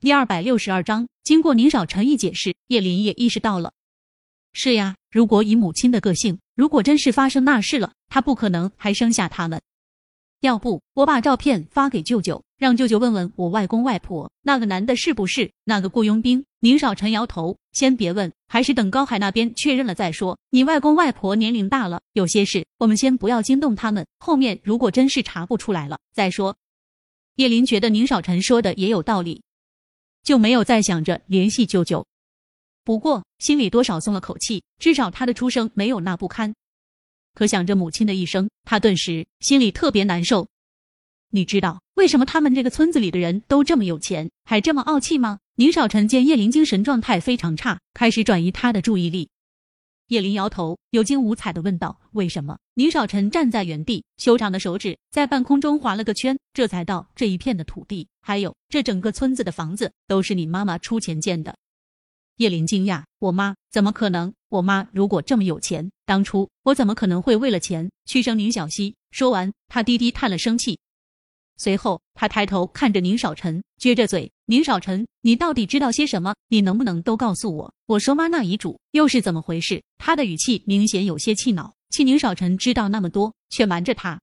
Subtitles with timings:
[0.00, 3.74] 第二百六十二章，经过宁少臣一解释，叶林也意识到了。
[4.54, 9.60] 是呀，如果以母亲的个性，如果真是发生那事了，她不可能还生下他们。
[10.40, 16.42] 要不我把照片发给舅舅，让舅舅问问我外公外婆，那个男的是不是那个雇佣兵？
[16.60, 20.38] 宁少臣摇头，先别问，还是等高海那边确认了再说。
[20.48, 26.56] 你外公外婆年龄大了，有些事我们先不要惊动他们，后面如果真是查不出来了再说。
[27.36, 29.42] 叶林觉得宁少臣说的也有道理，
[30.22, 32.06] 就没有再想着联系舅舅。
[32.84, 36.54] 不过心里多少松了口气，至少他的出生没有那不堪。
[37.34, 40.48] 可想着母亲的一生，他顿时心里特别难受。
[41.32, 45.38] 你知道为什么他们这个村子里的人都这么有钱，还这么傲气吗？
[45.54, 49.28] 宁少臣见叶林精神状态非常差，开始转移他的注意力。
[50.10, 61.54] 叶林摇头，有惊无彩的问道：“为什么？”宁少臣站在原地，修长的手指在半空中划了个圈，这才道：“这一片的土地，还有这整个村子的房子，都是你妈妈出钱建的。”
[62.38, 64.34] 叶林惊讶：“我妈怎么可能？
[64.48, 70.80] 我妈如果这么有钱，当初我怎么可能会为了钱去生宁小溪？”说完，他低低叹了声气。
[71.60, 76.34] 随后，他抬头看着宁少臣，撅着嘴：“宁少臣，你到底知道些什么？
[76.48, 77.74] 你能不能都告诉我？
[77.84, 84.18] 我说妈那遗嘱又是怎么回事？”他的语气明显有些气恼，气宁少臣知道那么多，却瞒着他。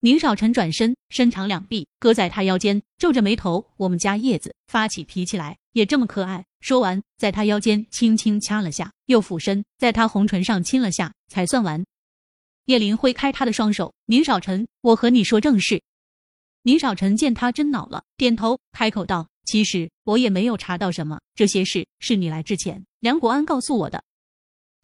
[0.00, 11.84] 宁少臣转身，伸长两臂搁在他腰间，皱着眉头：“我们家叶子发起脾气来也这么可爱。”说完，在他腰间轻轻掐了下，又俯身在他红唇上亲了下，才算完。
[12.64, 15.80] 叶林挥开他的双手：“宁少臣，我和你说正事。”
[16.68, 24.04] 宁少臣见他真恼了，点头开口道：“其实我也没有查到什么，这些事是你来之前梁国安告诉我的。”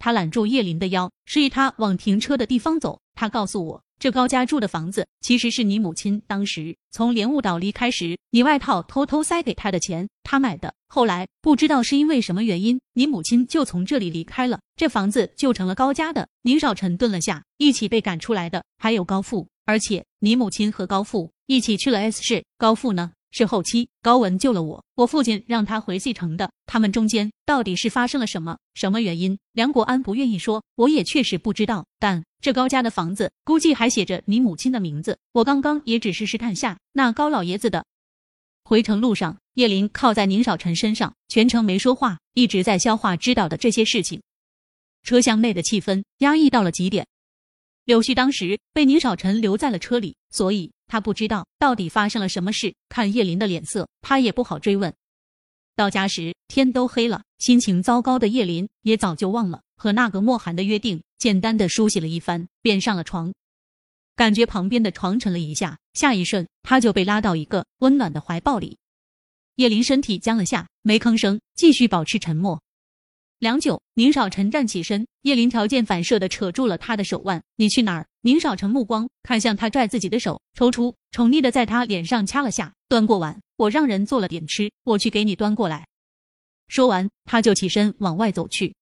[0.00, 3.02] 他揽住叶林的腰，示意他往停车的地方走。
[3.12, 3.82] 他告诉我。
[3.98, 10.74] 这高家住的房子其实是你母亲当时从莲雾岛离开时，你外套偷偷塞给他的钱，他买的。
[10.88, 16.26] 后来不知道是因为什么原因，你母亲就从这里离开了，这房子就成了高家的。
[16.42, 23.12] 宁少臣顿了下，一起被赶出来的还有高富，而且你母亲和高富一起去了 S 市，高富呢？
[23.36, 26.52] 是后期高文救了我，我父亲让他回 C 城的。
[26.66, 28.58] 他们中间到底是发生了什么？
[28.74, 29.36] 什么原因？
[29.50, 31.84] 梁国安不愿意说，我也确实不知道。
[31.98, 35.18] 但这高家的房子估计还写着你母亲的名字。
[35.32, 37.84] 我刚刚也只是试探下那高老爷子的。
[38.62, 44.22] 回程路上，叶林靠在宁少臣身上，全程没说话，一直在消化知道的这些事情。
[45.02, 47.04] 车厢内的气氛压抑到了极点。
[47.84, 50.72] 柳絮当时被宁少臣留在了车里，所以。
[50.86, 54.94] 他不知道到底发生了什么事，看叶林的脸色，他也不好追问。
[55.74, 63.32] 到家时天都黑了，心情糟糕的叶林也早就忘了和那个莫寒的约定，简单的梳洗了一番，便上了床。
[64.14, 68.76] 感觉旁边的床沉了一下，下一瞬他就被拉到一个温暖的怀抱里。
[69.56, 72.60] 叶林身体僵了下，没吭声，继续保持沉默。
[73.44, 82.72] 良久，宁少臣站起身，叶林条件反射的扯住了他的手腕：“你去哪儿？”宁少臣目光看向他拽自己的手，抽出，宠溺的在他脸上掐了下。
[82.88, 85.86] 端过碗，我让人做了点吃，我去给你端过来。
[86.68, 88.74] 说完，他就起身往外走去。